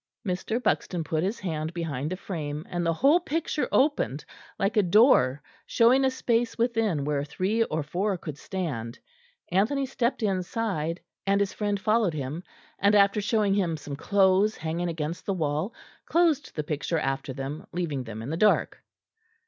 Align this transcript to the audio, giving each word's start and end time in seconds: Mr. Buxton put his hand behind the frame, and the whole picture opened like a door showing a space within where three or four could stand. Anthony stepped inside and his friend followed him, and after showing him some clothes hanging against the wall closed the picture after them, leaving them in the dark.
Mr. 0.27 0.59
Buxton 0.63 1.03
put 1.03 1.21
his 1.21 1.39
hand 1.39 1.75
behind 1.75 2.09
the 2.11 2.15
frame, 2.17 2.65
and 2.67 2.83
the 2.83 2.93
whole 2.93 3.19
picture 3.19 3.67
opened 3.71 4.25
like 4.57 4.75
a 4.75 4.81
door 4.81 5.43
showing 5.67 6.03
a 6.03 6.09
space 6.09 6.57
within 6.57 7.05
where 7.05 7.23
three 7.23 7.63
or 7.65 7.83
four 7.83 8.17
could 8.17 8.35
stand. 8.39 8.97
Anthony 9.51 9.85
stepped 9.85 10.23
inside 10.23 11.01
and 11.27 11.39
his 11.39 11.53
friend 11.53 11.79
followed 11.79 12.15
him, 12.15 12.41
and 12.79 12.95
after 12.95 13.21
showing 13.21 13.53
him 13.53 13.77
some 13.77 13.95
clothes 13.95 14.57
hanging 14.57 14.89
against 14.89 15.27
the 15.27 15.35
wall 15.35 15.71
closed 16.07 16.55
the 16.55 16.63
picture 16.63 16.97
after 16.97 17.31
them, 17.31 17.67
leaving 17.71 18.03
them 18.03 18.23
in 18.23 18.31
the 18.31 18.37
dark. 18.37 18.81